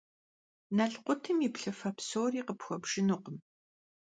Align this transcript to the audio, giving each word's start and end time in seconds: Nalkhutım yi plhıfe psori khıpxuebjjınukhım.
Nalkhutım 0.75 1.37
yi 1.43 1.49
plhıfe 1.53 1.89
psori 1.97 2.41
khıpxuebjjınukhım. 2.47 3.37